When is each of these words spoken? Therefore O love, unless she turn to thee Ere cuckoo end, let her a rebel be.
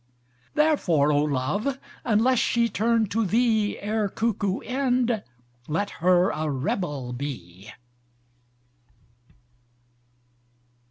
Therefore 0.55 1.11
O 1.11 1.19
love, 1.19 1.77
unless 2.03 2.39
she 2.39 2.67
turn 2.69 3.05
to 3.09 3.23
thee 3.23 3.77
Ere 3.77 4.09
cuckoo 4.09 4.61
end, 4.61 5.21
let 5.67 5.91
her 6.01 6.31
a 6.31 6.49
rebel 6.49 7.13
be. 7.13 7.69